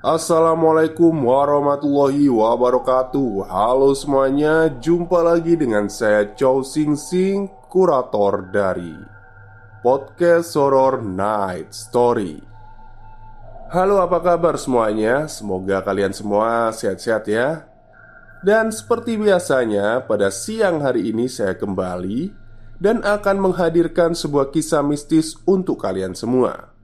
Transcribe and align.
Assalamualaikum 0.00 1.12
warahmatullahi 1.12 2.32
wabarakatuh. 2.32 3.44
Halo 3.52 3.92
semuanya, 3.92 4.72
jumpa 4.80 5.20
lagi 5.20 5.60
dengan 5.60 5.92
saya 5.92 6.24
Chow 6.32 6.64
Sing 6.64 6.96
Sing, 6.96 7.52
kurator 7.68 8.48
dari 8.48 8.96
Podcast 9.84 10.56
Horror 10.56 11.04
Night 11.04 11.76
Story. 11.76 12.40
Halo 13.68 14.00
apa 14.00 14.24
kabar 14.24 14.56
semuanya? 14.56 15.28
Semoga 15.28 15.84
kalian 15.84 16.16
semua 16.16 16.72
sehat-sehat 16.72 17.28
ya. 17.28 17.68
Dan 18.40 18.72
seperti 18.72 19.20
biasanya, 19.20 20.08
pada 20.08 20.32
siang 20.32 20.80
hari 20.80 21.12
ini 21.12 21.28
saya 21.28 21.52
kembali 21.60 22.32
Dan 22.80 23.04
akan 23.04 23.52
menghadirkan 23.52 24.16
sebuah 24.16 24.48
kisah 24.48 24.80
mistis 24.80 25.36
untuk 25.44 25.84
kalian 25.84 26.16
semua 26.16 26.79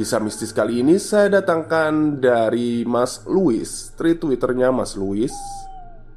Kisah 0.00 0.16
mistis 0.16 0.56
kali 0.56 0.80
ini 0.80 0.96
saya 0.96 1.28
datangkan 1.28 2.24
dari 2.24 2.88
Mas 2.88 3.20
Louis. 3.28 3.68
Tweet 4.00 4.16
Twitternya 4.16 4.72
Mas 4.72 4.96
Louis 4.96 5.28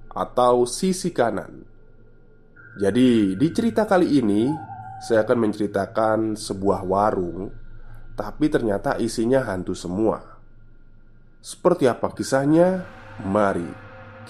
Atau 0.07 0.63
Sisi 0.63 1.11
Kanan. 1.11 1.67
Jadi 2.79 3.35
di 3.35 3.47
cerita 3.51 3.83
kali 3.83 4.23
ini 4.23 4.47
Saya 5.03 5.27
akan 5.27 5.35
menceritakan 5.35 6.39
sebuah 6.39 6.79
warung 6.87 7.51
Tapi 8.15 8.47
ternyata 8.47 8.95
isinya 9.03 9.43
hantu 9.51 9.75
semua. 9.75 10.39
Seperti 11.43 11.83
apa 11.83 12.07
kisahnya? 12.15 12.87
Mari 13.27 13.67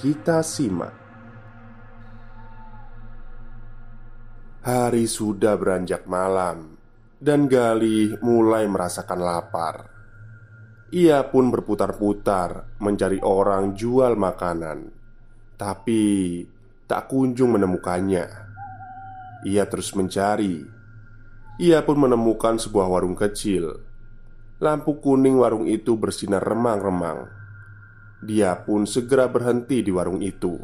kita 0.02 0.42
simak. 0.42 0.98
Hari 4.66 5.06
sudah 5.06 5.54
beranjak 5.62 6.10
malam 6.10 6.83
dan 7.24 7.48
Galih 7.48 8.20
mulai 8.20 8.68
merasakan 8.68 9.24
lapar. 9.24 9.88
Ia 10.92 11.24
pun 11.32 11.48
berputar-putar 11.56 12.76
mencari 12.84 13.24
orang 13.24 13.80
jual 13.80 14.20
makanan, 14.20 14.92
tapi 15.56 16.44
tak 16.84 17.08
kunjung 17.08 17.56
menemukannya. 17.56 18.28
Ia 19.48 19.64
terus 19.72 19.96
mencari. 19.96 20.68
Ia 21.64 21.80
pun 21.88 21.96
menemukan 21.96 22.60
sebuah 22.60 22.92
warung 22.92 23.16
kecil. 23.16 23.72
Lampu 24.60 25.00
kuning 25.00 25.40
warung 25.40 25.64
itu 25.64 25.96
bersinar 25.96 26.44
remang-remang. 26.44 27.32
Dia 28.20 28.60
pun 28.60 28.84
segera 28.84 29.32
berhenti 29.32 29.80
di 29.80 29.92
warung 29.96 30.20
itu. 30.20 30.60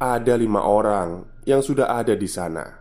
Ada 0.00 0.32
lima 0.40 0.64
orang 0.64 1.44
yang 1.44 1.60
sudah 1.60 1.92
ada 1.92 2.16
di 2.16 2.28
sana. 2.28 2.79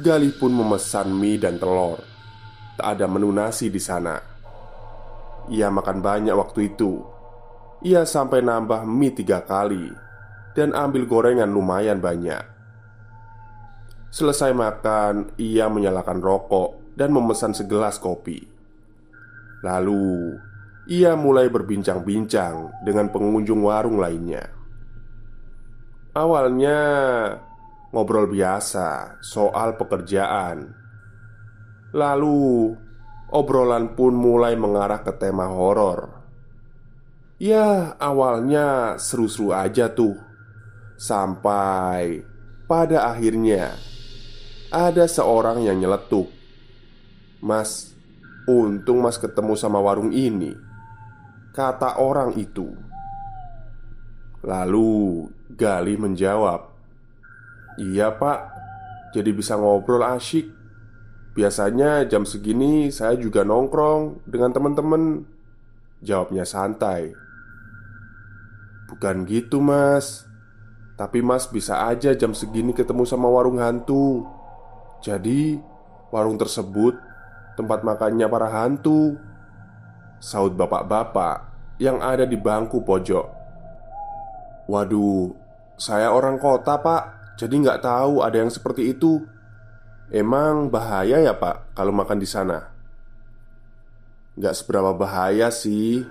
Galih 0.00 0.32
pun 0.32 0.48
memesan 0.48 1.12
mie 1.12 1.36
dan 1.36 1.60
telur. 1.60 2.00
Tak 2.80 2.96
ada 2.96 3.04
menu 3.04 3.28
nasi 3.28 3.68
di 3.68 3.76
sana. 3.76 4.16
Ia 5.52 5.68
makan 5.68 6.00
banyak 6.00 6.32
waktu 6.32 6.72
itu. 6.72 7.04
Ia 7.84 8.08
sampai 8.08 8.40
nambah 8.40 8.88
mie 8.88 9.12
tiga 9.12 9.44
kali 9.44 9.92
dan 10.56 10.72
ambil 10.72 11.04
gorengan 11.04 11.52
lumayan 11.52 12.00
banyak. 12.00 12.40
Selesai 14.08 14.56
makan, 14.56 15.36
ia 15.36 15.68
menyalakan 15.68 16.24
rokok 16.24 16.96
dan 16.96 17.12
memesan 17.12 17.52
segelas 17.52 18.00
kopi. 18.00 18.40
Lalu, 19.60 20.40
ia 20.88 21.12
mulai 21.12 21.52
berbincang-bincang 21.52 22.72
dengan 22.88 23.12
pengunjung 23.12 23.60
warung 23.60 24.00
lainnya. 24.00 24.48
Awalnya, 26.16 26.80
ngobrol 27.90 28.30
biasa 28.30 29.18
soal 29.22 29.74
pekerjaan. 29.74 30.74
Lalu, 31.90 32.74
obrolan 33.34 33.98
pun 33.98 34.14
mulai 34.14 34.54
mengarah 34.54 35.02
ke 35.02 35.10
tema 35.18 35.50
horor. 35.50 36.22
Ya, 37.40 37.96
awalnya 37.98 39.00
seru-seru 39.00 39.50
aja 39.50 39.90
tuh. 39.90 40.14
Sampai 41.00 42.20
pada 42.68 43.08
akhirnya 43.08 43.74
ada 44.68 45.08
seorang 45.08 45.64
yang 45.64 45.80
nyeletuk. 45.80 46.28
"Mas, 47.40 47.96
untung 48.44 49.02
Mas 49.02 49.16
ketemu 49.16 49.56
sama 49.56 49.80
warung 49.80 50.12
ini." 50.12 50.52
Kata 51.50 51.98
orang 51.98 52.36
itu. 52.38 52.70
Lalu 54.46 55.26
Gali 55.50 55.98
menjawab, 55.98 56.70
Iya 57.78 58.14
pak. 58.16 58.50
Jadi 59.14 59.30
bisa 59.34 59.54
ngobrol 59.54 60.02
asyik. 60.02 60.50
Biasanya 61.34 62.06
jam 62.10 62.26
segini 62.26 62.90
saya 62.90 63.14
juga 63.14 63.46
nongkrong 63.46 64.26
dengan 64.26 64.50
teman-teman. 64.50 65.26
Jawabnya 66.02 66.42
santai. 66.42 67.14
Bukan 68.90 69.28
gitu 69.30 69.62
mas. 69.62 70.26
Tapi 70.98 71.22
mas 71.22 71.46
bisa 71.46 71.86
aja 71.86 72.12
jam 72.12 72.34
segini 72.34 72.74
ketemu 72.74 73.06
sama 73.06 73.30
warung 73.30 73.62
hantu. 73.62 74.26
Jadi 75.00 75.56
warung 76.10 76.36
tersebut 76.36 76.98
tempat 77.54 77.86
makannya 77.86 78.26
para 78.26 78.50
hantu. 78.50 79.16
Saud 80.20 80.52
bapak-bapak 80.58 81.48
yang 81.80 82.02
ada 82.04 82.28
di 82.28 82.36
bangku 82.36 82.84
pojok. 82.84 83.26
Waduh, 84.68 85.32
saya 85.80 86.12
orang 86.12 86.36
kota 86.36 86.76
pak 86.76 87.19
jadi 87.40 87.56
nggak 87.56 87.80
tahu 87.80 88.20
ada 88.20 88.36
yang 88.36 88.52
seperti 88.52 88.92
itu. 88.92 89.24
Emang 90.12 90.68
bahaya 90.68 91.24
ya 91.24 91.32
pak 91.32 91.72
kalau 91.72 91.88
makan 91.88 92.20
di 92.20 92.28
sana? 92.28 92.68
Nggak 94.36 94.60
seberapa 94.60 94.92
bahaya 94.92 95.48
sih. 95.48 96.04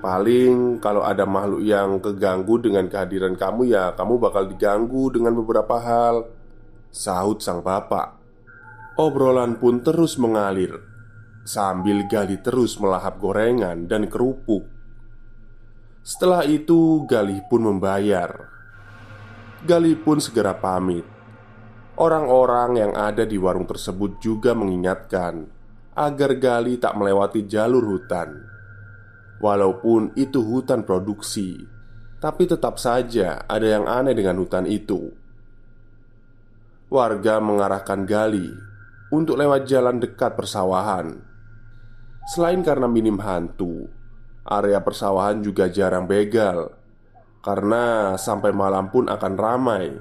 Paling 0.00 0.80
kalau 0.80 1.04
ada 1.04 1.28
makhluk 1.28 1.60
yang 1.60 2.00
keganggu 2.00 2.64
dengan 2.64 2.88
kehadiran 2.88 3.36
kamu 3.36 3.76
ya 3.76 3.92
kamu 3.92 4.16
bakal 4.16 4.48
diganggu 4.48 5.12
dengan 5.12 5.36
beberapa 5.36 5.76
hal. 5.76 6.32
Sahut 6.88 7.44
sang 7.44 7.60
bapak. 7.60 8.16
Obrolan 8.96 9.60
pun 9.60 9.84
terus 9.84 10.16
mengalir 10.16 10.80
sambil 11.44 12.08
Gali 12.08 12.40
terus 12.40 12.80
melahap 12.80 13.20
gorengan 13.20 13.84
dan 13.84 14.08
kerupuk. 14.08 14.64
Setelah 16.04 16.44
itu, 16.44 17.04
Galih 17.08 17.40
pun 17.48 17.64
membayar. 17.64 18.53
Gali 19.64 19.96
pun 19.96 20.20
segera 20.20 20.52
pamit. 20.52 21.08
Orang-orang 21.96 22.84
yang 22.84 22.92
ada 22.92 23.24
di 23.24 23.40
warung 23.40 23.64
tersebut 23.64 24.20
juga 24.20 24.52
mengingatkan 24.52 25.48
agar 25.96 26.36
Gali 26.36 26.76
tak 26.76 26.92
melewati 27.00 27.48
jalur 27.48 27.80
hutan. 27.80 28.44
Walaupun 29.40 30.12
itu 30.20 30.44
hutan 30.44 30.84
produksi, 30.84 31.64
tapi 32.20 32.44
tetap 32.44 32.76
saja 32.76 33.40
ada 33.48 33.64
yang 33.64 33.88
aneh 33.88 34.12
dengan 34.12 34.36
hutan 34.36 34.68
itu. 34.68 35.16
Warga 36.92 37.40
mengarahkan 37.40 38.04
Gali 38.04 38.52
untuk 39.16 39.40
lewat 39.40 39.64
jalan 39.64 39.96
dekat 39.96 40.36
persawahan. 40.36 41.24
Selain 42.36 42.60
karena 42.60 42.84
minim 42.84 43.16
hantu, 43.16 43.88
area 44.44 44.76
persawahan 44.84 45.40
juga 45.40 45.72
jarang 45.72 46.04
begal 46.04 46.83
karena 47.44 48.16
sampai 48.16 48.56
malam 48.56 48.88
pun 48.88 49.04
akan 49.04 49.34
ramai 49.36 49.92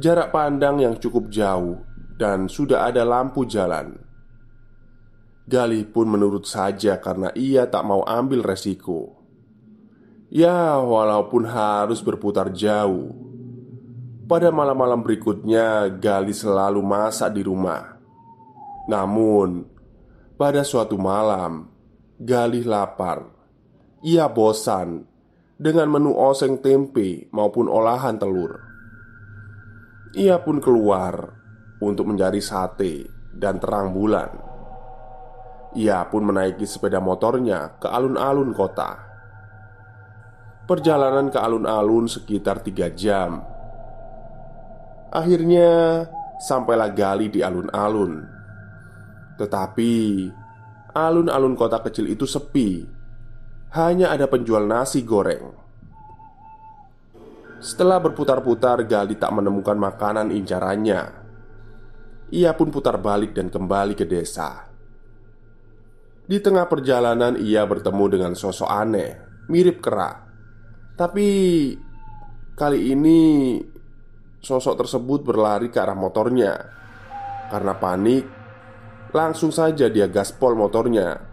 Jarak 0.00 0.32
pandang 0.32 0.80
yang 0.80 0.96
cukup 0.96 1.28
jauh 1.28 1.84
dan 2.16 2.48
sudah 2.48 2.88
ada 2.88 3.04
lampu 3.04 3.44
jalan. 3.44 4.00
Galih 5.44 5.84
pun 5.92 6.08
menurut 6.08 6.48
saja 6.48 6.96
karena 6.96 7.28
ia 7.36 7.68
tak 7.68 7.84
mau 7.84 8.00
ambil 8.08 8.40
resiko. 8.40 9.20
Ya, 10.32 10.80
walaupun 10.80 11.44
harus 11.44 12.00
berputar 12.00 12.48
jauh. 12.48 13.12
Pada 14.24 14.48
malam-malam 14.48 15.04
berikutnya, 15.04 15.92
Galih 16.00 16.32
selalu 16.32 16.80
masak 16.80 17.36
di 17.36 17.44
rumah. 17.44 18.00
Namun, 18.88 19.68
pada 20.40 20.64
suatu 20.64 20.96
malam, 20.96 21.68
Galih 22.16 22.64
lapar. 22.64 23.28
Ia 24.00 24.32
bosan 24.32 25.09
dengan 25.60 25.92
menu 25.92 26.16
oseng 26.16 26.64
tempe 26.64 27.28
maupun 27.36 27.68
olahan 27.68 28.16
telur. 28.16 28.56
Ia 30.16 30.40
pun 30.40 30.56
keluar 30.56 31.36
untuk 31.84 32.08
mencari 32.08 32.40
sate 32.40 33.04
dan 33.36 33.60
terang 33.60 33.92
bulan. 33.92 34.32
Ia 35.76 36.08
pun 36.08 36.24
menaiki 36.24 36.64
sepeda 36.64 36.98
motornya 36.98 37.76
ke 37.76 37.86
alun-alun 37.92 38.56
kota. 38.56 39.04
Perjalanan 40.64 41.28
ke 41.28 41.38
alun-alun 41.38 42.08
sekitar 42.08 42.64
tiga 42.64 42.90
jam. 42.90 43.44
Akhirnya 45.12 46.02
sampailah 46.40 46.90
Gali 46.96 47.28
di 47.28 47.44
alun-alun. 47.44 48.24
Tetapi 49.36 49.92
alun-alun 50.96 51.54
kota 51.54 51.84
kecil 51.84 52.08
itu 52.10 52.24
sepi. 52.24 52.99
Hanya 53.70 54.10
ada 54.10 54.26
penjual 54.26 54.66
nasi 54.66 55.06
goreng. 55.06 55.46
Setelah 57.62 58.02
berputar-putar, 58.02 58.82
Gali 58.82 59.14
tak 59.14 59.30
menemukan 59.30 59.78
makanan 59.78 60.34
incarannya. 60.34 61.06
Ia 62.34 62.50
pun 62.58 62.74
putar 62.74 62.98
balik 62.98 63.30
dan 63.30 63.46
kembali 63.46 63.94
ke 63.94 64.10
desa. 64.10 64.66
Di 66.26 66.42
tengah 66.42 66.66
perjalanan, 66.66 67.38
ia 67.38 67.62
bertemu 67.62 68.04
dengan 68.10 68.32
sosok 68.34 68.66
aneh, 68.66 69.46
mirip 69.46 69.78
kera. 69.78 70.18
Tapi 70.98 71.28
kali 72.58 72.90
ini 72.90 73.18
sosok 74.42 74.82
tersebut 74.82 75.22
berlari 75.22 75.70
ke 75.70 75.78
arah 75.78 75.94
motornya. 75.94 76.58
Karena 77.54 77.78
panik, 77.78 78.26
langsung 79.14 79.54
saja 79.54 79.86
dia 79.86 80.10
gaspol 80.10 80.58
motornya 80.58 81.29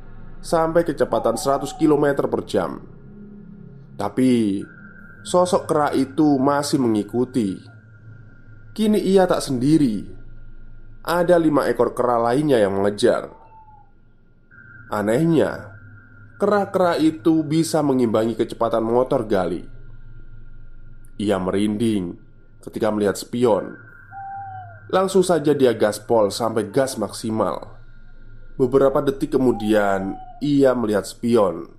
sampai 0.48 0.88
kecepatan 0.88 1.36
100 1.36 1.76
km 1.76 2.24
per 2.32 2.48
jam. 2.48 2.80
Tapi 4.00 4.64
Sosok 5.28 5.68
kera 5.68 5.92
itu 5.92 6.40
masih 6.40 6.80
mengikuti. 6.80 7.60
Kini 8.72 8.96
ia 9.04 9.28
tak 9.28 9.44
sendiri. 9.44 10.08
Ada 11.04 11.36
lima 11.36 11.68
ekor 11.68 11.92
kera 11.92 12.16
lainnya 12.16 12.56
yang 12.64 12.80
mengejar. 12.80 13.28
Anehnya, 14.88 15.76
kera-kera 16.40 16.96
itu 16.96 17.44
bisa 17.44 17.84
mengimbangi 17.84 18.40
kecepatan 18.40 18.88
motor 18.88 19.28
Gali. 19.28 19.68
Ia 21.20 21.36
merinding 21.44 22.16
ketika 22.64 22.88
melihat 22.88 23.20
spion. 23.20 23.76
Langsung 24.88 25.28
saja 25.28 25.52
dia 25.52 25.76
gaspol 25.76 26.32
sampai 26.32 26.72
gas 26.72 26.96
maksimal. 26.96 27.77
Beberapa 28.58 29.06
detik 29.06 29.38
kemudian, 29.38 30.18
ia 30.42 30.74
melihat 30.74 31.06
spion, 31.06 31.70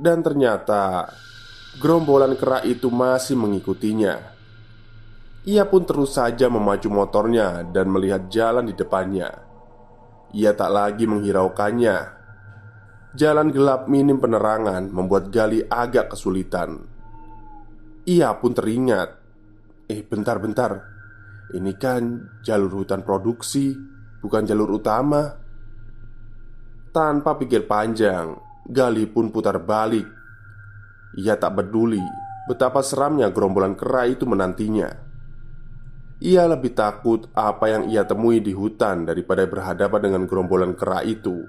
dan 0.00 0.24
ternyata 0.24 1.12
gerombolan 1.76 2.32
kera 2.40 2.64
itu 2.64 2.88
masih 2.88 3.36
mengikutinya. 3.36 4.16
Ia 5.44 5.68
pun 5.68 5.84
terus 5.84 6.16
saja 6.16 6.48
memacu 6.48 6.88
motornya 6.88 7.68
dan 7.68 7.92
melihat 7.92 8.32
jalan 8.32 8.64
di 8.64 8.72
depannya. 8.72 9.28
Ia 10.32 10.56
tak 10.56 10.72
lagi 10.72 11.04
menghiraukannya. 11.04 11.96
Jalan 13.12 13.52
gelap 13.52 13.84
minim 13.84 14.16
penerangan 14.16 14.88
membuat 14.88 15.28
Gali 15.28 15.68
agak 15.68 16.16
kesulitan. 16.16 16.80
Ia 18.08 18.32
pun 18.40 18.56
teringat, 18.56 19.20
"Eh, 19.86 20.00
bentar-bentar, 20.00 20.80
ini 21.52 21.76
kan 21.76 22.24
jalur 22.40 22.82
hutan 22.82 23.04
produksi, 23.04 23.76
bukan 24.24 24.48
jalur 24.48 24.80
utama." 24.80 25.45
Tanpa 26.96 27.36
pikir 27.36 27.68
panjang, 27.68 28.40
Gali 28.64 29.04
pun 29.04 29.28
putar 29.28 29.60
balik 29.60 30.16
ia 31.16 31.32
tak 31.40 31.56
peduli 31.56 32.00
betapa 32.44 32.84
seramnya 32.84 33.32
gerombolan 33.32 33.72
kera 33.72 34.04
itu 34.04 34.28
menantinya. 34.28 34.92
Ia 36.20 36.48
lebih 36.48 36.76
takut 36.76 37.28
apa 37.36 37.72
yang 37.72 37.82
ia 37.88 38.04
temui 38.04 38.40
di 38.40 38.52
hutan 38.52 39.08
daripada 39.08 39.44
berhadapan 39.44 40.00
dengan 40.00 40.22
gerombolan 40.28 40.72
kera 40.72 41.04
itu. 41.04 41.44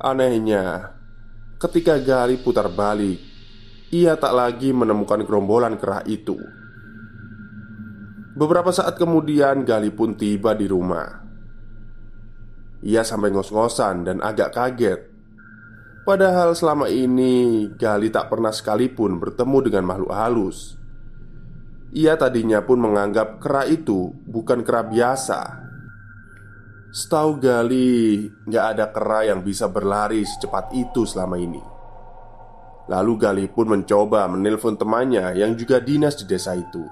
Anehnya, 0.00 0.92
ketika 1.56 1.96
Gali 1.96 2.36
putar 2.40 2.68
balik, 2.68 3.16
ia 3.88 4.16
tak 4.20 4.36
lagi 4.36 4.72
menemukan 4.76 5.24
gerombolan 5.24 5.80
kera 5.80 6.04
itu. 6.04 6.36
Beberapa 8.36 8.68
saat 8.72 9.00
kemudian, 9.00 9.64
Gali 9.64 9.88
pun 9.88 10.16
tiba 10.16 10.52
di 10.52 10.68
rumah. 10.68 11.23
Ia 12.84 13.00
sampai 13.00 13.32
ngos-ngosan 13.32 14.04
dan 14.04 14.20
agak 14.20 14.52
kaget. 14.52 15.00
Padahal 16.04 16.52
selama 16.52 16.84
ini 16.92 17.64
Gali 17.80 18.12
tak 18.12 18.28
pernah 18.28 18.52
sekalipun 18.52 19.16
bertemu 19.16 19.58
dengan 19.64 19.84
makhluk 19.88 20.12
halus. 20.12 20.76
Ia 21.96 22.20
tadinya 22.20 22.60
pun 22.60 22.84
menganggap 22.84 23.40
kera 23.40 23.64
itu 23.64 24.12
bukan 24.28 24.60
kera 24.60 24.84
biasa. 24.84 25.64
Setahu 26.92 27.40
Gali 27.40 28.28
nggak 28.44 28.64
ada 28.76 28.92
kera 28.92 29.32
yang 29.32 29.40
bisa 29.40 29.64
berlari 29.72 30.20
secepat 30.20 30.76
itu 30.76 31.08
selama 31.08 31.40
ini. 31.40 31.62
Lalu 32.92 33.12
Gali 33.16 33.46
pun 33.48 33.72
mencoba 33.72 34.28
menelpon 34.28 34.76
temannya 34.76 35.32
yang 35.40 35.56
juga 35.56 35.80
dinas 35.80 36.20
di 36.20 36.28
desa 36.28 36.52
itu. 36.52 36.84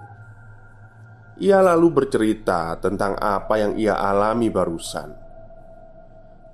Ia 1.36 1.60
lalu 1.60 2.00
bercerita 2.00 2.80
tentang 2.80 3.12
apa 3.20 3.60
yang 3.60 3.76
ia 3.76 4.00
alami 4.00 4.48
barusan 4.48 5.21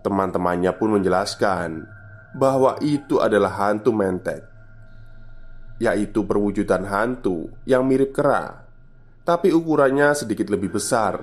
Teman-temannya 0.09 0.73
pun 0.73 0.97
menjelaskan 0.97 1.85
bahwa 2.33 2.81
itu 2.81 3.21
adalah 3.21 3.53
hantu 3.61 3.93
mentek, 3.93 4.41
yaitu 5.77 6.25
perwujudan 6.25 6.89
hantu 6.89 7.53
yang 7.69 7.85
mirip 7.85 8.17
kera, 8.17 8.65
tapi 9.29 9.53
ukurannya 9.53 10.17
sedikit 10.17 10.49
lebih 10.49 10.81
besar. 10.81 11.21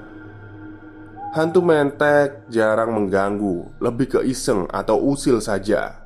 Hantu 1.34 1.66
mentek 1.66 2.46
jarang 2.46 2.94
mengganggu, 2.94 3.82
lebih 3.82 4.06
ke 4.06 4.20
iseng 4.22 4.70
atau 4.70 5.02
usil 5.02 5.42
saja. 5.42 6.06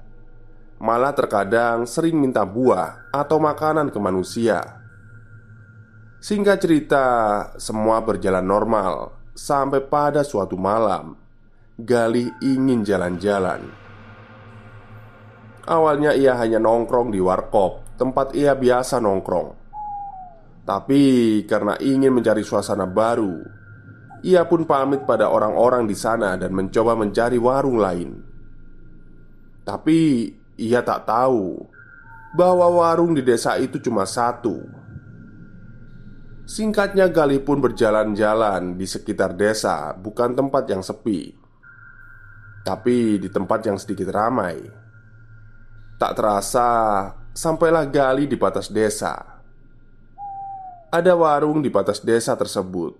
Malah 0.80 1.12
terkadang 1.12 1.84
sering 1.84 2.16
minta 2.16 2.48
buah 2.48 3.12
atau 3.12 3.44
makanan 3.44 3.92
ke 3.92 4.00
manusia. 4.00 4.64
Singkat 6.24 6.58
cerita, 6.64 7.08
semua 7.60 8.00
berjalan 8.00 8.48
normal 8.48 9.20
sampai 9.36 9.84
pada 9.84 10.24
suatu 10.24 10.56
malam. 10.56 11.29
Galih 11.80 12.28
ingin 12.44 12.84
jalan-jalan 12.84 13.80
Awalnya 15.70 16.18
ia 16.18 16.34
hanya 16.34 16.58
nongkrong 16.58 17.14
di 17.14 17.22
warkop, 17.22 17.94
tempat 17.94 18.34
ia 18.34 18.58
biasa 18.58 18.98
nongkrong. 18.98 19.54
Tapi 20.66 21.02
karena 21.46 21.78
ingin 21.78 22.10
mencari 22.10 22.42
suasana 22.42 22.90
baru, 22.90 23.38
ia 24.26 24.50
pun 24.50 24.66
pamit 24.66 25.06
pada 25.06 25.30
orang-orang 25.30 25.86
di 25.86 25.94
sana 25.94 26.34
dan 26.42 26.58
mencoba 26.58 26.98
mencari 26.98 27.38
warung 27.38 27.78
lain. 27.78 28.18
Tapi 29.62 30.00
ia 30.58 30.82
tak 30.82 31.06
tahu 31.06 31.62
bahwa 32.34 32.66
warung 32.82 33.14
di 33.14 33.22
desa 33.22 33.54
itu 33.62 33.78
cuma 33.78 34.10
satu. 34.10 34.58
Singkatnya, 36.50 37.14
Galih 37.14 37.46
pun 37.46 37.62
berjalan-jalan 37.62 38.74
di 38.74 38.90
sekitar 38.90 39.38
desa, 39.38 39.94
bukan 39.94 40.34
tempat 40.34 40.66
yang 40.66 40.82
sepi, 40.82 41.39
tapi 42.70 43.18
di 43.18 43.34
tempat 43.34 43.66
yang 43.66 43.82
sedikit 43.82 44.14
ramai. 44.14 44.62
Tak 45.98 46.14
terasa, 46.14 46.70
sampailah 47.34 47.90
Gali 47.90 48.30
di 48.30 48.38
batas 48.38 48.70
desa. 48.70 49.18
Ada 50.94 51.18
warung 51.18 51.66
di 51.66 51.74
batas 51.74 52.06
desa 52.06 52.38
tersebut. 52.38 52.94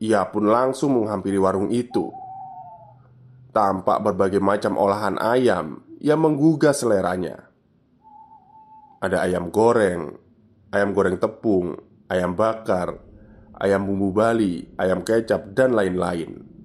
Ia 0.00 0.24
pun 0.32 0.48
langsung 0.48 0.96
menghampiri 0.96 1.36
warung 1.36 1.68
itu. 1.68 2.08
Tampak 3.52 4.00
berbagai 4.00 4.40
macam 4.40 4.80
olahan 4.80 5.20
ayam 5.20 5.84
yang 6.00 6.24
menggugah 6.24 6.72
seleranya. 6.72 7.44
Ada 9.04 9.28
ayam 9.28 9.52
goreng, 9.52 10.16
ayam 10.72 10.96
goreng 10.96 11.20
tepung, 11.20 11.76
ayam 12.08 12.32
bakar, 12.32 12.96
ayam 13.60 13.84
bumbu 13.84 14.16
Bali, 14.16 14.64
ayam 14.80 15.04
kecap, 15.04 15.52
dan 15.52 15.76
lain-lain. 15.76 16.57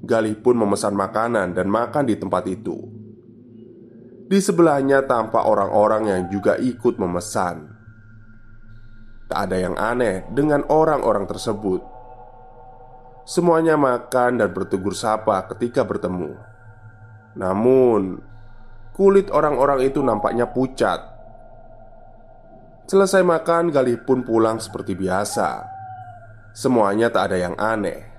Galih 0.00 0.32
pun 0.40 0.56
memesan 0.56 0.96
makanan 0.96 1.52
dan 1.52 1.68
makan 1.68 2.08
di 2.08 2.16
tempat 2.16 2.48
itu. 2.48 2.76
Di 4.30 4.38
sebelahnya 4.40 5.04
tampak 5.04 5.44
orang-orang 5.44 6.08
yang 6.08 6.22
juga 6.32 6.56
ikut 6.56 6.96
memesan. 6.96 7.68
Tak 9.28 9.38
ada 9.46 9.56
yang 9.60 9.76
aneh 9.76 10.24
dengan 10.32 10.64
orang-orang 10.72 11.28
tersebut. 11.28 11.84
Semuanya 13.28 13.78
makan 13.78 14.40
dan 14.40 14.50
bertegur 14.50 14.96
sapa 14.96 15.46
ketika 15.54 15.86
bertemu. 15.86 16.34
Namun, 17.38 18.18
kulit 18.96 19.30
orang-orang 19.30 19.86
itu 19.86 20.02
nampaknya 20.02 20.50
pucat. 20.50 20.98
Selesai 22.90 23.22
makan, 23.22 23.70
Galih 23.70 24.02
pun 24.02 24.26
pulang 24.26 24.58
seperti 24.58 24.98
biasa. 24.98 25.62
Semuanya 26.50 27.06
tak 27.06 27.30
ada 27.30 27.38
yang 27.38 27.54
aneh. 27.54 28.09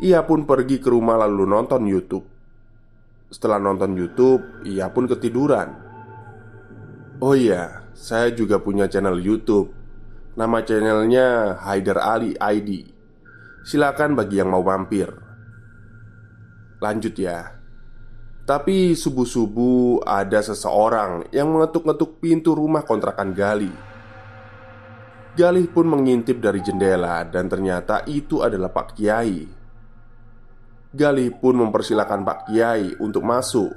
Ia 0.00 0.24
pun 0.24 0.48
pergi 0.48 0.80
ke 0.80 0.88
rumah 0.88 1.20
lalu 1.20 1.44
nonton 1.44 1.84
YouTube. 1.84 2.24
Setelah 3.28 3.60
nonton 3.60 3.92
YouTube, 3.92 4.64
ia 4.64 4.88
pun 4.88 5.04
ketiduran. 5.04 5.76
Oh 7.20 7.36
iya, 7.36 7.84
saya 7.92 8.32
juga 8.32 8.56
punya 8.64 8.88
channel 8.88 9.20
YouTube. 9.20 9.76
Nama 10.40 10.64
channelnya 10.64 11.60
Haider 11.60 12.00
Ali 12.00 12.32
ID. 12.32 12.88
Silakan 13.60 14.16
bagi 14.16 14.40
yang 14.40 14.48
mau 14.48 14.64
mampir. 14.64 15.12
Lanjut 16.80 17.12
ya. 17.20 17.60
Tapi 18.48 18.96
subuh-subuh 18.96 20.00
ada 20.08 20.40
seseorang 20.40 21.28
yang 21.28 21.52
mengetuk-ngetuk 21.52 22.24
pintu 22.24 22.56
rumah 22.56 22.88
kontrakan 22.88 23.36
Gali. 23.36 23.68
Galih 25.36 25.68
pun 25.68 25.86
mengintip 25.86 26.40
dari 26.40 26.64
jendela 26.64 27.20
dan 27.28 27.52
ternyata 27.52 28.00
itu 28.08 28.40
adalah 28.40 28.72
Pak 28.72 28.96
Kiai. 28.96 29.59
Galih 30.90 31.30
pun 31.38 31.54
mempersilahkan 31.54 32.26
Pak 32.26 32.50
Kiai 32.50 32.98
untuk 32.98 33.22
masuk 33.22 33.70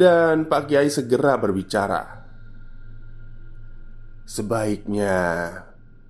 dan 0.00 0.48
Pak 0.48 0.64
Kiai 0.64 0.88
segera 0.88 1.36
berbicara. 1.36 2.24
Sebaiknya 4.24 5.20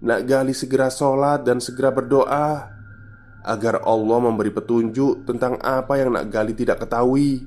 Nak 0.03 0.21
Gali 0.27 0.55
segera 0.55 0.91
sholat 0.95 1.43
dan 1.43 1.59
segera 1.59 1.91
berdoa 1.91 2.71
agar 3.43 3.83
Allah 3.83 4.19
memberi 4.23 4.55
petunjuk 4.55 5.27
tentang 5.27 5.59
apa 5.59 5.99
yang 5.99 6.15
Nak 6.15 6.31
Gali 6.31 6.55
tidak 6.55 6.87
ketahui. 6.87 7.43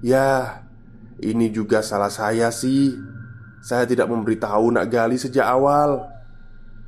Ya, 0.00 0.64
ini 1.20 1.52
juga 1.52 1.84
salah 1.84 2.08
saya 2.08 2.48
sih. 2.48 2.96
Saya 3.60 3.84
tidak 3.84 4.08
memberitahu 4.08 4.72
Nak 4.72 4.88
Gali 4.88 5.20
sejak 5.20 5.44
awal. 5.44 6.08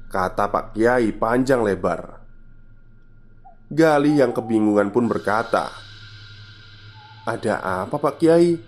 Kata 0.08 0.48
Pak 0.48 0.72
Kiai 0.72 1.12
panjang 1.12 1.60
lebar. 1.60 2.23
Gali 3.72 4.20
yang 4.20 4.36
kebingungan 4.36 4.92
pun 4.92 5.08
berkata, 5.08 5.72
"Ada 7.24 7.84
apa, 7.88 7.96
Pak 7.96 8.20
Kiai? 8.20 8.60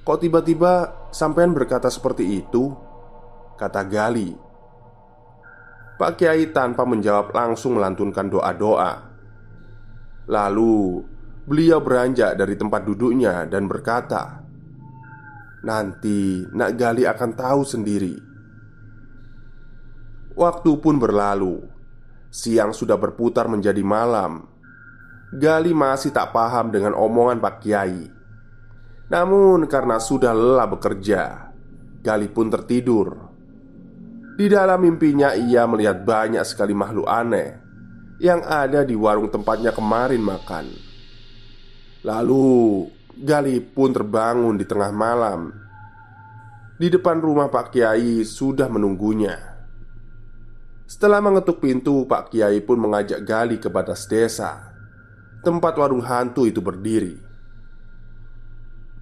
Kok 0.00 0.18
tiba-tiba 0.24 1.04
sampean 1.12 1.52
berkata 1.52 1.92
seperti 1.92 2.40
itu?" 2.40 2.72
Kata 3.60 3.84
Gali. 3.84 4.32
Pak 5.98 6.12
Kiai 6.16 6.48
tanpa 6.48 6.88
menjawab 6.88 7.34
langsung 7.34 7.76
melantunkan 7.76 8.30
doa-doa. 8.30 8.92
Lalu 10.30 11.02
beliau 11.44 11.82
beranjak 11.84 12.38
dari 12.38 12.54
tempat 12.54 12.86
duduknya 12.86 13.44
dan 13.50 13.68
berkata, 13.68 14.46
"Nanti 15.66 16.46
Nak 16.54 16.70
Gali 16.78 17.04
akan 17.04 17.30
tahu 17.34 17.60
sendiri." 17.66 18.14
Waktu 20.38 20.70
pun 20.78 21.02
berlalu. 21.02 21.77
Siang 22.28 22.76
sudah 22.76 23.00
berputar 23.00 23.48
menjadi 23.48 23.80
malam. 23.80 24.44
Gali 25.32 25.72
masih 25.72 26.12
tak 26.12 26.32
paham 26.32 26.72
dengan 26.72 26.96
omongan 26.96 27.40
Pak 27.40 27.56
Kiai. 27.60 28.08
Namun, 29.08 29.64
karena 29.68 29.96
sudah 29.96 30.36
lelah 30.36 30.68
bekerja, 30.68 31.52
Gali 32.04 32.28
pun 32.28 32.52
tertidur. 32.52 33.28
Di 34.38 34.46
dalam 34.46 34.78
mimpinya 34.84 35.34
ia 35.34 35.66
melihat 35.66 36.06
banyak 36.06 36.46
sekali 36.46 36.70
makhluk 36.70 37.10
aneh 37.10 37.58
yang 38.22 38.38
ada 38.46 38.86
di 38.86 38.94
warung 38.94 39.26
tempatnya 39.26 39.74
kemarin 39.74 40.22
makan. 40.22 40.66
Lalu 42.06 42.86
Gali 43.18 43.58
pun 43.58 43.90
terbangun 43.90 44.54
di 44.54 44.62
tengah 44.62 44.94
malam. 44.94 45.50
Di 46.78 46.86
depan 46.86 47.18
rumah 47.18 47.50
Pak 47.50 47.74
Kiai 47.74 48.22
sudah 48.22 48.70
menunggunya. 48.70 49.57
Setelah 50.88 51.20
mengetuk 51.20 51.60
pintu, 51.60 52.08
Pak 52.08 52.32
Kiai 52.32 52.64
pun 52.64 52.80
mengajak 52.80 53.20
Gali 53.28 53.60
ke 53.60 53.68
batas 53.68 54.08
desa, 54.08 54.72
tempat 55.44 55.76
warung 55.76 56.00
hantu 56.00 56.48
itu 56.48 56.64
berdiri. 56.64 57.20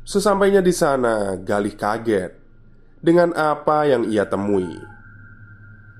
Sesampainya 0.02 0.58
di 0.58 0.74
sana, 0.74 1.38
Gali 1.38 1.78
kaget 1.78 2.34
dengan 2.98 3.30
apa 3.38 3.86
yang 3.86 4.02
ia 4.10 4.26
temui 4.26 4.96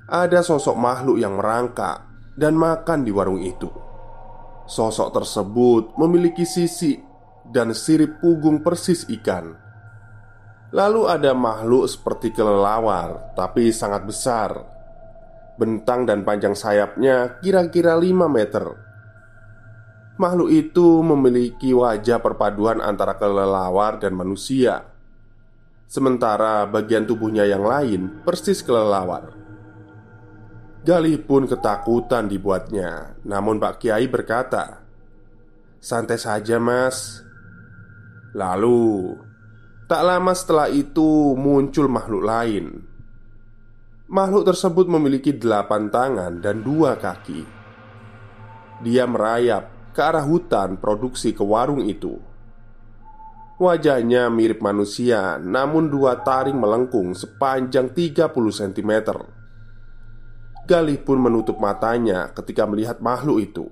ada 0.06 0.38
sosok 0.38 0.78
makhluk 0.78 1.18
yang 1.18 1.34
merangkak 1.34 2.06
dan 2.38 2.54
makan 2.54 3.02
di 3.02 3.10
warung 3.10 3.42
itu. 3.42 3.66
Sosok 4.66 5.10
tersebut 5.14 5.98
memiliki 5.98 6.46
sisi 6.46 6.98
dan 7.46 7.74
sirip 7.74 8.22
punggung 8.22 8.62
persis 8.62 9.06
ikan. 9.18 9.54
Lalu 10.70 11.10
ada 11.10 11.34
makhluk 11.34 11.86
seperti 11.90 12.34
kelelawar, 12.34 13.34
tapi 13.34 13.70
sangat 13.70 14.02
besar. 14.06 14.50
Bentang 15.56 16.04
dan 16.04 16.20
panjang 16.20 16.52
sayapnya 16.52 17.40
kira-kira 17.40 17.96
5 17.96 18.28
meter. 18.28 18.64
Makhluk 20.16 20.48
itu 20.52 21.00
memiliki 21.04 21.72
wajah 21.76 22.20
perpaduan 22.20 22.80
antara 22.80 23.16
kelelawar 23.16 24.00
dan 24.00 24.16
manusia. 24.16 24.84
Sementara 25.88 26.68
bagian 26.68 27.08
tubuhnya 27.08 27.48
yang 27.48 27.64
lain 27.64 28.24
persis 28.24 28.60
kelelawar. 28.60 29.36
Galih 30.86 31.18
pun 31.18 31.50
ketakutan 31.50 32.30
dibuatnya 32.30 33.18
Namun 33.26 33.58
Pak 33.58 33.82
Kiai 33.82 34.06
berkata 34.06 34.86
Santai 35.82 36.14
saja 36.14 36.62
mas 36.62 37.26
Lalu 38.38 39.18
Tak 39.90 40.02
lama 40.06 40.30
setelah 40.30 40.70
itu 40.70 41.34
muncul 41.34 41.90
makhluk 41.90 42.22
lain 42.22 42.86
Makhluk 44.06 44.46
tersebut 44.46 44.86
memiliki 44.86 45.34
delapan 45.34 45.90
tangan 45.90 46.38
dan 46.38 46.62
dua 46.62 46.94
kaki 46.94 47.42
Dia 48.86 49.02
merayap 49.02 49.90
ke 49.90 49.98
arah 49.98 50.22
hutan 50.22 50.78
produksi 50.78 51.34
ke 51.34 51.42
warung 51.42 51.82
itu 51.82 52.14
Wajahnya 53.58 54.30
mirip 54.30 54.62
manusia 54.62 55.42
Namun 55.42 55.90
dua 55.90 56.22
taring 56.22 56.54
melengkung 56.54 57.18
sepanjang 57.18 57.90
30 57.90 58.30
cm 58.30 58.92
Galih 60.66 60.98
pun 60.98 61.22
menutup 61.22 61.62
matanya 61.62 62.34
ketika 62.34 62.66
melihat 62.66 62.98
makhluk 62.98 63.38
itu. 63.38 63.70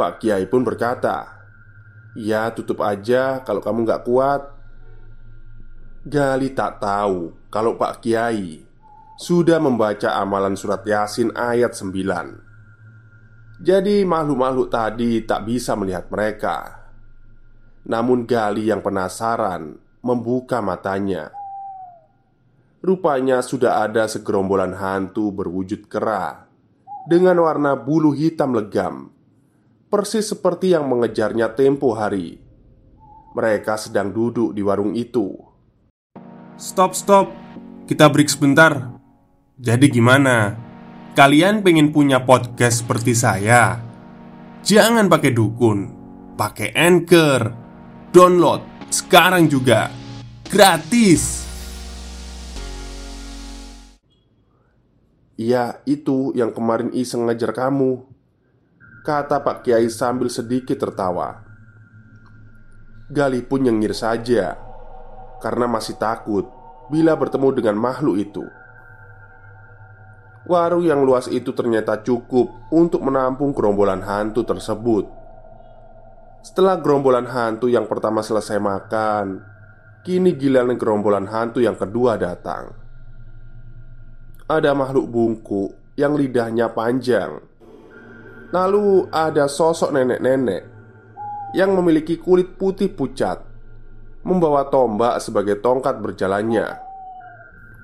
Pak 0.00 0.24
Kiai 0.24 0.48
pun 0.48 0.64
berkata, 0.64 1.44
"Ya, 2.16 2.48
tutup 2.56 2.80
aja 2.80 3.44
kalau 3.44 3.60
kamu 3.60 3.84
gak 3.84 4.08
kuat." 4.08 4.48
Gali 6.08 6.56
tak 6.56 6.80
tahu 6.80 7.36
kalau 7.52 7.76
Pak 7.76 8.00
Kiai 8.00 8.65
sudah 9.16 9.56
membaca 9.56 10.12
amalan 10.20 10.52
surat 10.60 10.84
Yasin 10.84 11.32
ayat 11.32 11.72
9. 11.72 13.64
Jadi 13.64 14.04
makhluk-makhluk 14.04 14.68
tadi 14.68 15.24
tak 15.24 15.48
bisa 15.48 15.72
melihat 15.72 16.12
mereka. 16.12 16.84
Namun 17.88 18.28
Gali 18.28 18.68
yang 18.68 18.84
penasaran 18.84 19.80
membuka 20.04 20.60
matanya. 20.60 21.32
Rupanya 22.84 23.40
sudah 23.40 23.88
ada 23.88 24.04
segerombolan 24.04 24.76
hantu 24.76 25.32
berwujud 25.32 25.88
kera 25.90 26.46
Dengan 27.08 27.40
warna 27.40 27.74
bulu 27.74 28.12
hitam 28.14 28.52
legam 28.52 29.10
Persis 29.88 30.28
seperti 30.28 30.76
yang 30.76 30.86
mengejarnya 30.86 31.56
tempo 31.56 31.96
hari. 31.96 32.36
Mereka 33.32 33.80
sedang 33.80 34.12
duduk 34.12 34.52
di 34.52 34.60
warung 34.60 34.92
itu. 34.92 35.34
Stop, 36.60 36.92
stop. 36.92 37.32
Kita 37.86 38.10
break 38.10 38.26
sebentar 38.26 38.95
Jadi 39.56 39.88
gimana? 39.88 40.52
Kalian 41.16 41.64
pengen 41.64 41.88
punya 41.88 42.20
podcast 42.28 42.84
seperti 42.84 43.16
saya? 43.16 43.80
Jangan 44.60 45.08
pakai 45.08 45.32
dukun 45.32 45.88
Pakai 46.36 46.76
anchor 46.76 47.56
Download 48.12 48.60
sekarang 48.92 49.48
juga 49.48 49.88
Gratis 50.44 51.48
Iya, 55.40 55.80
itu 55.88 56.36
yang 56.36 56.52
kemarin 56.52 56.92
iseng 56.92 57.24
ngajar 57.24 57.56
kamu 57.56 58.04
Kata 59.08 59.40
Pak 59.40 59.64
Kiai 59.64 59.88
sambil 59.88 60.28
sedikit 60.28 60.76
tertawa 60.76 61.32
Gali 63.08 63.40
pun 63.40 63.64
nyengir 63.64 63.96
saja 63.96 64.60
Karena 65.40 65.64
masih 65.64 65.96
takut 65.96 66.44
Bila 66.92 67.16
bertemu 67.16 67.56
dengan 67.56 67.80
makhluk 67.80 68.20
itu 68.20 68.44
Warung 70.46 70.86
yang 70.86 71.02
luas 71.02 71.26
itu 71.26 71.50
ternyata 71.50 71.98
cukup 72.06 72.70
Untuk 72.70 73.02
menampung 73.02 73.50
gerombolan 73.50 74.02
hantu 74.02 74.46
tersebut 74.46 75.06
Setelah 76.46 76.78
gerombolan 76.78 77.26
hantu 77.26 77.66
yang 77.66 77.90
pertama 77.90 78.22
selesai 78.22 78.62
makan 78.62 79.42
Kini 80.06 80.38
giliran 80.38 80.78
gerombolan 80.78 81.26
hantu 81.26 81.58
yang 81.58 81.74
kedua 81.74 82.14
datang 82.14 82.86
ada 84.46 84.78
makhluk 84.78 85.10
bungkuk 85.10 85.70
yang 85.98 86.14
lidahnya 86.14 86.70
panjang. 86.70 87.42
Lalu 88.54 89.10
ada 89.10 89.50
sosok 89.50 89.90
nenek-nenek 89.90 90.62
yang 91.58 91.74
memiliki 91.74 92.14
kulit 92.14 92.54
putih 92.54 92.94
pucat, 92.94 93.42
membawa 94.22 94.70
tombak 94.70 95.18
sebagai 95.18 95.58
tongkat 95.58 95.98
berjalannya. 95.98 96.78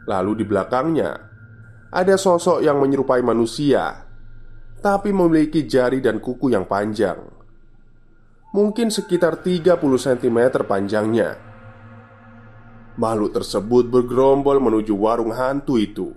Lalu 0.07 0.33
di 0.39 0.45
belakangnya 0.47 1.32
ada 1.93 2.17
sosok 2.17 2.65
yang 2.65 2.81
menyerupai 2.81 3.21
manusia, 3.21 4.09
tapi 4.81 5.13
memiliki 5.13 5.69
jari 5.69 6.01
dan 6.01 6.25
kuku 6.25 6.49
yang 6.49 6.65
panjang. 6.65 7.21
Mungkin 8.57 8.89
sekitar 8.89 9.45
30 9.45 9.77
cm 9.77 10.65
panjangnya. 10.65 11.37
Makhluk 12.97 13.37
tersebut 13.37 13.89
bergerombol 13.89 14.61
menuju 14.61 14.93
warung 14.97 15.33
hantu 15.33 15.77
itu. 15.77 16.13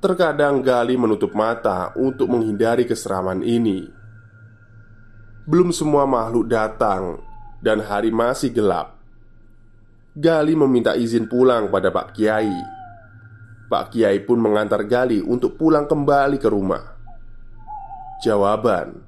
Terkadang 0.00 0.60
Gali 0.60 1.00
menutup 1.00 1.32
mata 1.32 1.92
untuk 1.96 2.28
menghindari 2.28 2.84
keseraman 2.84 3.40
ini. 3.40 3.88
Belum 5.48 5.72
semua 5.72 6.04
makhluk 6.04 6.48
datang 6.48 7.20
dan 7.64 7.80
hari 7.80 8.12
masih 8.12 8.52
gelap. 8.52 8.96
Gali 10.12 10.52
meminta 10.52 10.92
izin 10.92 11.24
pulang 11.24 11.72
pada 11.72 11.88
Pak 11.88 12.16
Kiai. 12.16 12.83
Pak 13.74 13.90
Kiai 13.90 14.22
pun 14.22 14.38
mengantar 14.38 14.86
Gali 14.86 15.18
untuk 15.18 15.58
pulang 15.58 15.90
kembali 15.90 16.38
ke 16.38 16.46
rumah. 16.46 16.94
Jawaban: 18.22 19.02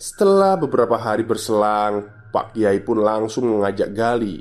Setelah 0.00 0.56
beberapa 0.56 0.96
hari 0.96 1.20
berselang, 1.20 2.08
Pak 2.32 2.56
Kiai 2.56 2.80
pun 2.80 3.04
langsung 3.04 3.44
mengajak 3.44 3.92
Gali 3.92 4.40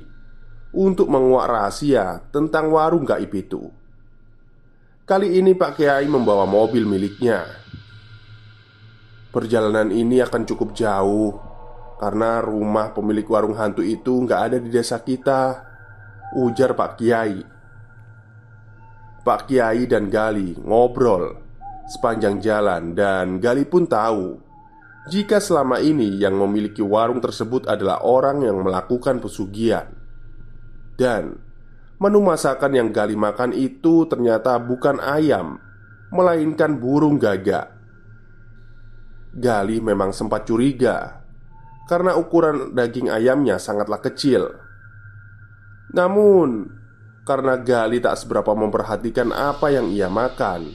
untuk 0.71 1.11
menguak 1.11 1.43
rahasia 1.43 2.23
tentang 2.31 2.71
warung 2.71 3.03
gaib 3.03 3.27
itu. 3.35 3.67
Kali 5.03 5.35
ini 5.43 5.51
Pak 5.51 5.75
Kiai 5.75 6.07
membawa 6.07 6.43
mobil 6.43 6.83
miliknya 6.83 7.47
Perjalanan 9.31 9.87
ini 9.87 10.19
akan 10.19 10.43
cukup 10.43 10.75
jauh 10.75 11.31
Karena 11.95 12.43
rumah 12.43 12.91
pemilik 12.91 13.23
warung 13.23 13.55
hantu 13.55 13.87
itu 13.87 14.19
nggak 14.27 14.41
ada 14.51 14.57
di 14.59 14.67
desa 14.67 14.99
kita 14.99 15.63
Ujar 16.35 16.75
Pak 16.75 16.99
Kiai 16.99 17.56
Pak 19.27 19.51
Kiai 19.51 19.83
dan 19.91 20.07
Gali 20.07 20.55
ngobrol 20.63 21.35
sepanjang 21.91 22.39
jalan 22.39 22.95
Dan 22.95 23.43
Gali 23.43 23.67
pun 23.67 23.83
tahu 23.83 24.39
Jika 25.11 25.43
selama 25.43 25.83
ini 25.83 26.15
yang 26.15 26.39
memiliki 26.39 26.79
warung 26.79 27.19
tersebut 27.19 27.67
adalah 27.67 28.07
orang 28.07 28.47
yang 28.47 28.63
melakukan 28.63 29.19
pesugihan 29.19 29.91
Dan 30.95 31.43
Menu 31.97 32.21
masakan 32.21 32.77
yang 32.77 32.89
Gali 32.93 33.17
makan 33.17 33.57
itu 33.57 34.05
ternyata 34.05 34.61
bukan 34.61 35.01
ayam, 35.01 35.57
melainkan 36.13 36.77
burung 36.77 37.17
gagak. 37.17 37.73
Gali 39.33 39.81
memang 39.81 40.13
sempat 40.13 40.45
curiga 40.45 41.25
karena 41.89 42.13
ukuran 42.13 42.77
daging 42.77 43.09
ayamnya 43.09 43.57
sangatlah 43.57 43.97
kecil. 43.97 44.45
Namun, 45.89 46.76
karena 47.27 47.59
Gali 47.59 47.99
tak 47.99 48.15
seberapa 48.15 48.55
memperhatikan 48.55 49.35
apa 49.35 49.67
yang 49.67 49.91
ia 49.91 50.07
makan, 50.07 50.71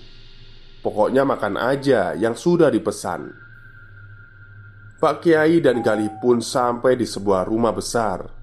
pokoknya 0.85 1.25
makan 1.25 1.56
aja 1.56 2.12
yang 2.12 2.37
sudah 2.37 2.68
dipesan. 2.68 3.32
Pak 5.00 5.25
Kiai 5.25 5.64
dan 5.64 5.80
Gali 5.80 6.12
pun 6.21 6.44
sampai 6.44 7.00
di 7.00 7.09
sebuah 7.09 7.49
rumah 7.49 7.73
besar 7.73 8.42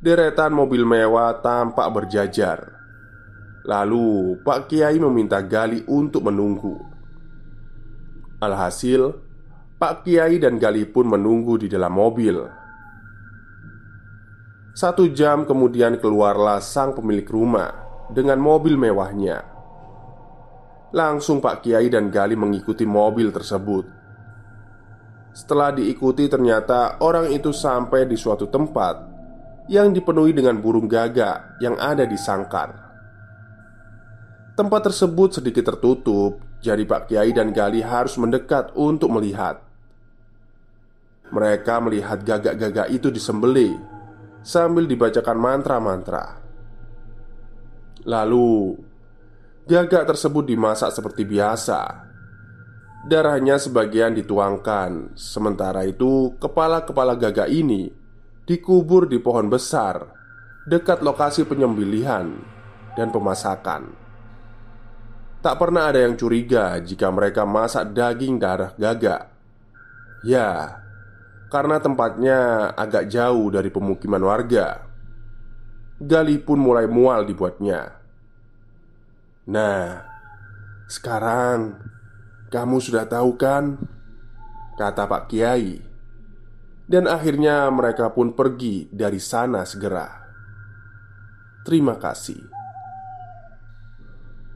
Deretan 0.00 0.56
mobil 0.56 0.80
mewah 0.88 1.44
tampak 1.44 1.84
berjajar. 1.92 2.72
Lalu 3.68 4.40
Pak 4.40 4.72
Kiai 4.72 4.96
meminta 4.96 5.44
Gali 5.44 5.84
untuk 5.84 6.24
menunggu. 6.24 6.80
Alhasil, 8.40 9.12
Pak 9.76 10.08
Kiai 10.08 10.40
dan 10.40 10.56
Gali 10.56 10.88
pun 10.88 11.04
menunggu 11.04 11.60
di 11.60 11.68
dalam 11.68 11.92
mobil. 11.92 12.59
Satu 14.70 15.10
jam 15.10 15.42
kemudian 15.50 15.98
keluarlah 15.98 16.62
sang 16.62 16.94
pemilik 16.94 17.26
rumah 17.26 17.74
dengan 18.06 18.38
mobil 18.38 18.78
mewahnya. 18.78 19.42
Langsung 20.94 21.42
Pak 21.42 21.66
Kiai 21.66 21.90
dan 21.90 22.10
Gali 22.10 22.38
mengikuti 22.38 22.86
mobil 22.86 23.34
tersebut. 23.34 23.86
Setelah 25.30 25.74
diikuti, 25.74 26.26
ternyata 26.26 26.98
orang 27.02 27.30
itu 27.30 27.54
sampai 27.54 28.06
di 28.06 28.18
suatu 28.18 28.50
tempat 28.50 28.98
yang 29.70 29.94
dipenuhi 29.94 30.34
dengan 30.34 30.58
burung 30.58 30.90
gagak 30.90 31.62
yang 31.62 31.78
ada 31.78 32.02
di 32.02 32.18
sangkar. 32.18 32.74
Tempat 34.58 34.90
tersebut 34.90 35.38
sedikit 35.38 35.70
tertutup, 35.70 36.42
jadi 36.58 36.82
Pak 36.82 37.10
Kiai 37.10 37.30
dan 37.30 37.54
Gali 37.54 37.82
harus 37.82 38.18
mendekat 38.18 38.74
untuk 38.74 39.14
melihat. 39.14 39.62
Mereka 41.30 41.74
melihat 41.86 42.18
gagak-gagak 42.26 42.90
itu 42.90 43.14
disembelih 43.14 43.78
sambil 44.40 44.88
dibacakan 44.88 45.36
mantra-mantra. 45.36 46.40
Lalu, 48.08 48.76
gagak 49.68 50.08
tersebut 50.08 50.48
dimasak 50.48 50.90
seperti 50.90 51.28
biasa. 51.28 52.08
Darahnya 53.00 53.56
sebagian 53.56 54.12
dituangkan, 54.12 55.16
sementara 55.16 55.88
itu 55.88 56.36
kepala-kepala 56.36 57.16
gagak 57.16 57.48
ini 57.48 57.88
dikubur 58.44 59.08
di 59.08 59.16
pohon 59.16 59.48
besar 59.48 60.04
dekat 60.68 61.00
lokasi 61.00 61.48
penyembelihan 61.48 62.36
dan 62.98 63.08
pemasakan. 63.08 63.96
Tak 65.40 65.56
pernah 65.56 65.88
ada 65.88 66.04
yang 66.04 66.20
curiga 66.20 66.76
jika 66.84 67.08
mereka 67.08 67.48
masak 67.48 67.96
daging 67.96 68.36
darah 68.36 68.76
gagak. 68.76 69.32
Ya, 70.20 70.76
karena 71.50 71.82
tempatnya 71.82 72.70
agak 72.78 73.10
jauh 73.10 73.50
dari 73.50 73.68
pemukiman 73.68 74.22
warga. 74.22 74.86
Gali 76.00 76.40
pun 76.40 76.62
mulai 76.62 76.88
mual 76.88 77.26
dibuatnya. 77.28 78.00
Nah, 79.50 80.00
sekarang 80.86 81.76
kamu 82.48 82.76
sudah 82.80 83.04
tahu 83.04 83.36
kan? 83.36 83.76
Kata 84.78 85.04
Pak 85.04 85.28
Kiai 85.28 85.90
dan 86.90 87.06
akhirnya 87.06 87.70
mereka 87.70 88.10
pun 88.10 88.34
pergi 88.34 88.90
dari 88.90 89.22
sana 89.22 89.62
segera. 89.62 90.10
Terima 91.62 91.94
kasih. 91.94 92.59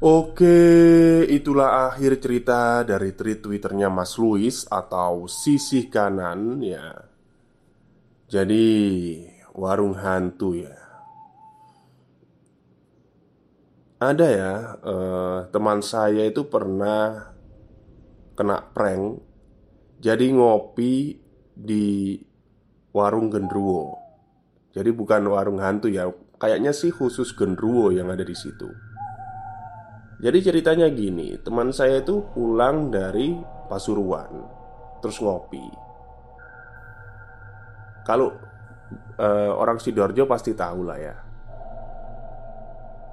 Oke, 0.05 1.25
itulah 1.33 1.89
akhir 1.89 2.21
cerita 2.21 2.85
dari 2.85 3.17
tweet 3.17 3.41
Twitternya 3.41 3.89
Mas 3.89 4.21
Luis 4.21 4.69
atau 4.69 5.25
sisih 5.25 5.89
kanan 5.89 6.61
ya. 6.61 7.09
Jadi 8.29 8.69
warung 9.57 9.97
hantu 9.97 10.61
ya. 10.61 10.77
Ada 13.97 14.27
ya 14.29 14.55
eh, 14.77 15.39
teman 15.49 15.81
saya 15.81 16.29
itu 16.29 16.53
pernah 16.53 17.33
kena 18.37 18.61
prank. 18.61 19.25
Jadi 20.05 20.37
ngopi 20.37 21.17
di 21.57 22.21
warung 22.93 23.33
gendruwo. 23.33 23.97
Jadi 24.77 24.93
bukan 24.93 25.33
warung 25.33 25.65
hantu 25.65 25.89
ya, 25.89 26.13
kayaknya 26.37 26.77
sih 26.77 26.93
khusus 26.93 27.33
gendruwo 27.33 27.89
yang 27.89 28.13
ada 28.13 28.21
di 28.21 28.37
situ. 28.37 28.69
Jadi 30.25 30.41
ceritanya 30.41 30.89
gini, 30.89 31.37
teman 31.37 31.69
saya 31.69 32.01
itu 32.01 32.25
pulang 32.33 32.89
dari 32.89 33.37
Pasuruan, 33.69 34.33
terus 35.05 35.21
ngopi. 35.21 35.61
Kalau 38.09 38.33
uh, 39.21 39.53
orang 39.53 39.77
sidoarjo 39.77 40.25
pasti 40.25 40.57
tahu 40.57 40.81
lah 40.89 40.97
ya. 40.97 41.17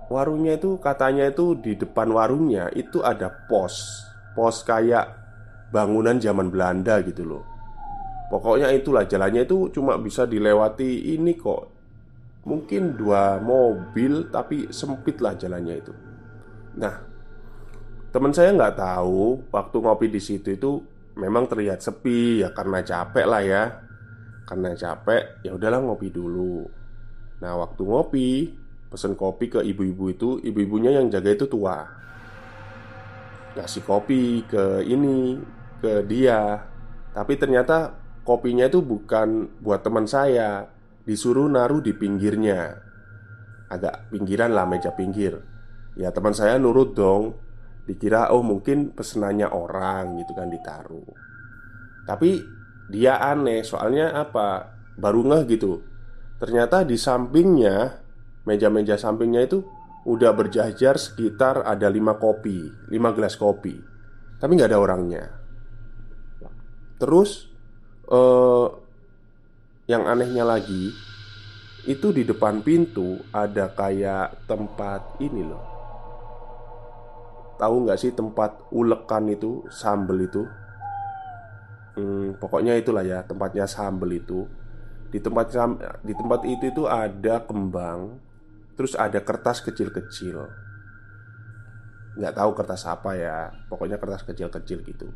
Warungnya 0.08 0.56
itu 0.56 0.80
katanya 0.80 1.28
itu 1.28 1.60
di 1.60 1.76
depan 1.76 2.16
warungnya 2.16 2.72
itu 2.72 3.04
ada 3.04 3.28
pos, 3.28 4.08
pos 4.32 4.64
kayak 4.64 5.12
bangunan 5.76 6.16
zaman 6.16 6.48
Belanda 6.48 7.04
gitu 7.04 7.28
loh. 7.28 7.44
Pokoknya 8.32 8.72
itulah 8.72 9.04
jalannya 9.04 9.44
itu 9.44 9.68
cuma 9.76 10.00
bisa 10.00 10.24
dilewati 10.24 11.12
ini 11.12 11.36
kok 11.36 11.68
Mungkin 12.48 12.96
dua 12.96 13.44
mobil 13.44 14.32
tapi 14.32 14.72
sempit 14.72 15.20
lah 15.20 15.36
jalannya 15.36 15.76
itu 15.76 15.94
Nah 16.76 17.12
Teman 18.12 18.36
saya 18.36 18.52
nggak 18.52 18.76
tahu 18.76 19.40
waktu 19.56 19.78
ngopi 19.80 20.12
di 20.12 20.20
situ 20.20 20.52
itu 20.52 20.84
memang 21.16 21.48
terlihat 21.48 21.80
sepi 21.80 22.44
ya 22.44 22.52
karena 22.52 22.84
capek 22.84 23.24
lah 23.24 23.40
ya. 23.40 23.64
Karena 24.44 24.76
capek 24.76 25.40
ya 25.48 25.56
udahlah 25.56 25.80
ngopi 25.80 26.12
dulu. 26.12 26.68
Nah 27.40 27.56
waktu 27.56 27.82
ngopi 27.88 28.30
pesen 28.92 29.16
kopi 29.16 29.48
ke 29.48 29.64
ibu-ibu 29.64 30.12
itu 30.12 30.30
Ibu-ibunya 30.44 30.92
yang 30.92 31.08
jaga 31.08 31.32
itu 31.32 31.48
tua. 31.48 31.88
Ngasih 33.56 33.84
kopi 33.88 34.44
ke 34.44 34.84
ini 34.84 35.40
ke 35.80 36.04
dia. 36.04 36.68
Tapi 37.16 37.40
ternyata 37.40 37.96
kopinya 38.28 38.68
itu 38.68 38.84
bukan 38.84 39.56
buat 39.64 39.88
teman 39.88 40.04
saya. 40.04 40.68
Disuruh 41.08 41.48
naruh 41.48 41.80
di 41.80 41.96
pinggirnya. 41.96 42.76
Agak 43.72 44.12
pinggiran 44.12 44.52
lah 44.52 44.68
meja 44.68 44.92
pinggir 44.92 45.51
Ya 46.00 46.12
teman 46.16 46.32
saya 46.32 46.56
nurut 46.56 46.96
dong. 46.96 47.36
Dikira 47.84 48.30
oh 48.32 48.46
mungkin 48.46 48.94
pesenannya 48.94 49.52
orang 49.52 50.22
gitu 50.22 50.32
kan 50.38 50.48
ditaruh. 50.48 51.12
Tapi 52.08 52.40
dia 52.92 53.20
aneh 53.20 53.66
soalnya 53.66 54.16
apa? 54.16 54.72
Baru 54.96 55.26
ngeh 55.28 55.44
gitu. 55.50 55.82
Ternyata 56.42 56.82
di 56.82 56.98
sampingnya 56.98 58.02
Meja-meja 58.50 58.98
sampingnya 58.98 59.46
itu 59.46 59.62
Udah 60.10 60.34
berjajar 60.34 60.98
sekitar 60.98 61.62
ada 61.62 61.86
5 61.86 62.18
kopi 62.18 62.90
5 62.90 63.16
gelas 63.16 63.38
kopi. 63.38 63.78
Tapi 64.42 64.52
nggak 64.58 64.74
ada 64.74 64.82
orangnya. 64.82 65.24
Terus 66.98 67.46
eh, 68.10 68.68
Yang 69.86 70.04
anehnya 70.10 70.44
lagi 70.46 70.90
Itu 71.86 72.10
di 72.10 72.26
depan 72.26 72.66
pintu 72.66 73.22
Ada 73.30 73.70
kayak 73.78 74.50
tempat 74.50 75.22
ini 75.22 75.46
loh 75.46 75.71
Tahu 77.62 77.86
nggak 77.86 78.00
sih 78.02 78.10
tempat 78.18 78.74
ulekan 78.74 79.30
itu 79.30 79.62
Sambel 79.70 80.26
itu? 80.26 80.42
Hmm, 81.94 82.34
Pokoknya 82.42 82.74
itulah 82.74 83.06
ya 83.06 83.22
Tempatnya 83.22 83.70
sambel 83.70 84.18
itu. 84.18 84.50
Di 85.14 85.22
tempat 85.22 85.54
di 86.02 86.14
tempat 86.18 86.42
itu 86.50 86.74
itu 86.74 86.84
ada 86.90 87.46
kembang 87.46 88.18
Terus 88.74 88.98
ada 88.98 89.22
kertas 89.22 89.62
kecil-kecil. 89.62 90.42
Nggak 92.18 92.34
tahu 92.34 92.52
kertas 92.58 92.82
apa 92.90 93.14
ya 93.14 93.54
Pokoknya 93.70 94.02
kertas 94.02 94.26
kecil-kecil 94.26 94.82
gitu. 94.82 95.14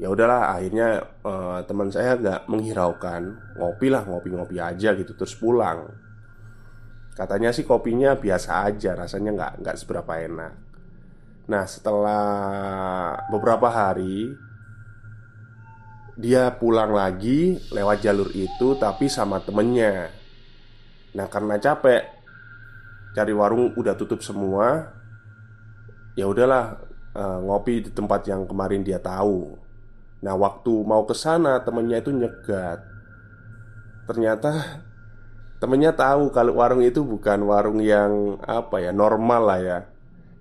Ya 0.00 0.08
udahlah 0.08 0.56
akhirnya 0.56 1.04
uh, 1.20 1.60
teman 1.68 1.92
saya 1.92 2.16
nggak 2.16 2.48
menghiraukan. 2.48 3.36
Ngopi 3.60 3.92
lah 3.92 4.08
ngopi-ngopi 4.08 4.56
aja 4.56 4.96
gitu 4.96 5.12
Terus 5.12 5.36
pulang. 5.36 5.84
Katanya 7.12 7.52
sih 7.52 7.68
kopinya 7.68 8.16
biasa 8.16 8.64
aja 8.72 8.96
Rasanya 8.96 9.36
nggak, 9.36 9.52
nggak 9.60 9.76
seberapa 9.76 10.16
enak 10.16 10.71
Nah 11.50 11.66
setelah 11.66 13.18
beberapa 13.26 13.66
hari 13.66 14.30
Dia 16.14 16.54
pulang 16.54 16.92
lagi 16.92 17.58
lewat 17.72 18.04
jalur 18.04 18.30
itu 18.36 18.78
Tapi 18.78 19.08
sama 19.08 19.42
temennya. 19.42 20.12
Nah 21.16 21.26
karena 21.26 21.58
capek 21.58 22.04
cari 23.12 23.32
warung 23.36 23.76
udah 23.76 23.92
tutup 23.92 24.24
semua 24.24 24.88
ya 26.16 26.24
udahlah 26.28 26.80
uh, 27.12 27.38
ngopi 27.44 27.88
di 27.88 27.90
tempat 27.92 28.24
yang 28.28 28.48
kemarin 28.48 28.84
dia 28.84 29.00
tahu. 29.00 29.56
Nah 30.24 30.34
waktu 30.36 30.72
mau 30.84 31.04
ke 31.04 31.12
sana 31.12 31.60
temennya 31.60 32.00
itu 32.00 32.12
nyegat. 32.12 32.80
Ternyata 34.08 34.80
temennya 35.60 35.92
tahu 35.92 36.32
kalau 36.32 36.56
warung 36.56 36.80
itu 36.80 37.04
bukan 37.04 37.44
warung 37.44 37.80
yang 37.84 38.40
apa 38.44 38.80
ya 38.80 38.90
normal 38.90 39.42
lah 39.44 39.60
ya 39.60 39.78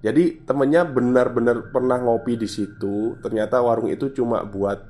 jadi 0.01 0.43
temennya 0.43 0.85
benar-benar 0.85 1.69
pernah 1.69 2.01
ngopi 2.01 2.37
di 2.37 2.49
situ 2.49 3.21
ternyata 3.21 3.61
warung 3.61 3.89
itu 3.89 4.09
cuma 4.11 4.41
buat 4.45 4.81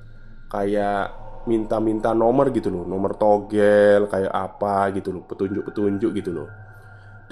kayak 0.47 1.19
minta-minta 1.47 2.15
nomor 2.15 2.49
gitu 2.55 2.71
loh 2.71 2.83
nomor 2.87 3.19
togel 3.19 4.07
kayak 4.07 4.31
apa 4.31 4.95
gitu 4.95 5.15
loh 5.15 5.23
petunjuk-petunjuk 5.27 6.11
gitu 6.15 6.31
loh 6.31 6.49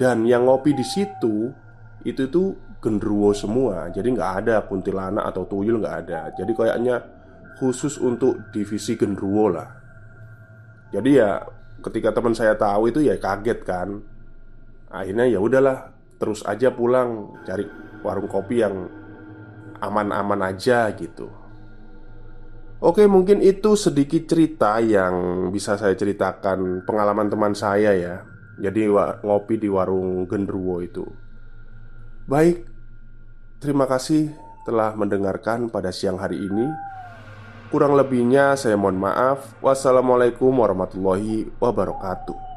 dan 0.00 0.24
yang 0.24 0.48
ngopi 0.48 0.72
di 0.72 0.84
situ 0.84 1.52
itu 2.00 2.24
tuh 2.32 2.56
gendruwo 2.80 3.36
semua. 3.36 3.92
Jadi 3.92 4.16
nggak 4.16 4.32
ada 4.44 4.64
kuntilanak 4.64 5.28
atau 5.28 5.44
tuyul 5.44 5.84
nggak 5.84 5.96
ada. 6.08 6.32
Jadi 6.32 6.52
kayaknya 6.56 6.96
khusus 7.60 8.00
untuk 8.00 8.48
divisi 8.50 8.96
gendruwo 8.96 9.52
lah. 9.52 9.68
Jadi 10.90 11.20
ya 11.20 11.44
ketika 11.84 12.16
teman 12.16 12.32
saya 12.32 12.56
tahu 12.56 12.88
itu 12.88 13.04
ya 13.04 13.20
kaget 13.20 13.60
kan. 13.62 14.00
Akhirnya 14.90 15.28
ya 15.28 15.38
udahlah 15.38 15.92
terus 16.20 16.44
aja 16.44 16.68
pulang 16.70 17.40
cari 17.48 17.64
warung 18.04 18.28
kopi 18.28 18.60
yang 18.60 18.86
aman-aman 19.80 20.52
aja 20.52 20.92
gitu. 20.92 21.32
Oke, 22.80 23.04
mungkin 23.08 23.44
itu 23.44 23.76
sedikit 23.76 24.24
cerita 24.28 24.80
yang 24.80 25.48
bisa 25.52 25.76
saya 25.76 25.96
ceritakan 25.96 26.84
pengalaman 26.84 27.28
teman 27.28 27.52
saya 27.56 27.92
ya. 27.96 28.24
Jadi 28.60 28.88
ngopi 29.24 29.56
di 29.56 29.68
warung 29.68 30.28
Gendruwo 30.28 30.84
itu. 30.84 31.04
Baik 32.28 32.70
Terima 33.60 33.84
kasih 33.84 34.32
telah 34.64 34.96
mendengarkan 34.96 35.68
pada 35.68 35.92
siang 35.92 36.16
hari 36.16 36.40
ini. 36.40 36.64
Kurang 37.68 37.92
lebihnya 37.92 38.56
saya 38.56 38.72
mohon 38.80 38.96
maaf. 38.96 39.52
Wassalamualaikum 39.60 40.48
warahmatullahi 40.48 41.52
wabarakatuh 41.60 42.49